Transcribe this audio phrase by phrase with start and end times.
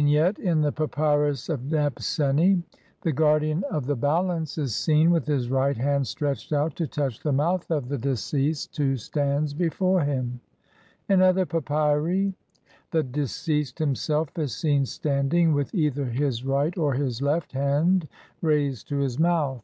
[0.00, 5.10] Vignette: In the Papyrus of Nebscni (sheet 5), the "Guardian of the Balance'' is seen
[5.10, 9.52] with his right hand stretched out to touch the mouth of the deceased who stands
[9.52, 10.40] before him.
[11.06, 12.32] In other papyri (Naville, Todten buch, Bd.
[12.32, 12.32] 1.
[12.32, 12.98] Bl.
[12.98, 18.08] 33) the deceased himself is seen standing with either his right or his left hand
[18.40, 19.62] raised to his mouth.